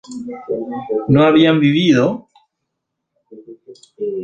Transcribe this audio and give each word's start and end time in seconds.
¿no 1.09 1.23
habían 1.27 1.59
vivido? 1.59 2.27